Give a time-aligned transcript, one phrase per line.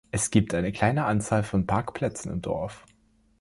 [0.09, 2.87] Es gibt eine kleine Anzahl von Parkplätzen im Dorf.